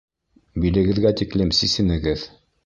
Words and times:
Билегеҙгә 0.63 1.11
тиклем 1.21 1.53
сисенегеҙ. 1.59 2.25